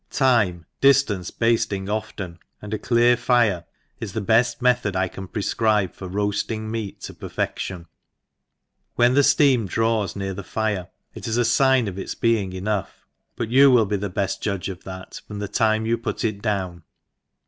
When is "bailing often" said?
1.29-2.39